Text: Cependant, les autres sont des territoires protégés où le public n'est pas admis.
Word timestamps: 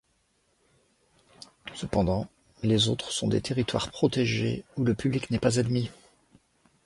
Cependant, 1.75 2.27
les 2.63 2.89
autres 2.89 3.11
sont 3.11 3.27
des 3.27 3.39
territoires 3.39 3.91
protégés 3.91 4.65
où 4.75 4.83
le 4.83 4.95
public 4.95 5.29
n'est 5.29 5.37
pas 5.37 5.59
admis. 5.59 5.91